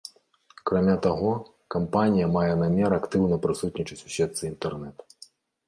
Акрамя 0.59 0.95
таго, 1.05 1.33
кампанія 1.75 2.31
мае 2.37 2.53
намер 2.63 2.91
актыўна 2.99 3.39
прысутнічаць 3.47 4.01
у 4.07 4.17
сетцы 4.19 4.41
інтэрнэт. 4.53 5.09